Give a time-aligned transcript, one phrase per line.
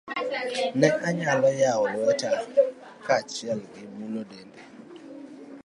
[0.79, 2.31] Ne anyalo yawo lweta
[3.05, 4.61] kaachiel gi mulo dende.